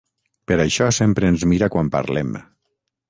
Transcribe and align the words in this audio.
Per 0.51 0.55
això 0.63 0.87
sempre 0.99 1.31
ens 1.33 1.45
mira 1.53 1.69
quan 1.77 1.93
parlem. 1.97 2.33